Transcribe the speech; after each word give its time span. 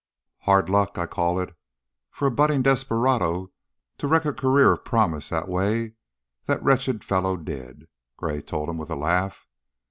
"Hard 0.39 0.67
luck, 0.67 0.97
I 0.97 1.05
call 1.05 1.39
it, 1.39 1.53
for 2.09 2.25
a 2.25 2.31
budding 2.31 2.63
desperado 2.63 3.51
to 3.99 4.07
wreck 4.07 4.25
a 4.25 4.33
career 4.33 4.71
of 4.71 4.83
promise 4.83 5.29
the 5.29 5.45
way 5.45 5.93
that 6.45 6.63
wretched 6.63 7.03
fellow 7.03 7.37
did," 7.37 7.87
Gray 8.17 8.41
told 8.41 8.67
him 8.67 8.79
with 8.79 8.89
a 8.89 8.95
laugh. 8.95 9.45